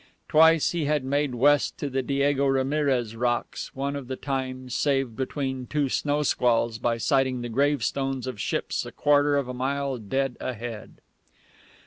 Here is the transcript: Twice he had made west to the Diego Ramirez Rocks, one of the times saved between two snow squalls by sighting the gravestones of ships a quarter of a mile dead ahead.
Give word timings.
Twice 0.27 0.71
he 0.71 0.85
had 0.85 1.03
made 1.03 1.35
west 1.35 1.77
to 1.77 1.87
the 1.87 2.01
Diego 2.01 2.47
Ramirez 2.47 3.15
Rocks, 3.15 3.75
one 3.75 3.95
of 3.95 4.07
the 4.07 4.15
times 4.15 4.73
saved 4.73 5.15
between 5.15 5.67
two 5.67 5.89
snow 5.89 6.23
squalls 6.23 6.79
by 6.79 6.97
sighting 6.97 7.41
the 7.41 7.49
gravestones 7.49 8.25
of 8.25 8.41
ships 8.41 8.83
a 8.83 8.91
quarter 8.91 9.35
of 9.37 9.47
a 9.47 9.53
mile 9.53 9.99
dead 9.99 10.37
ahead. 10.39 11.01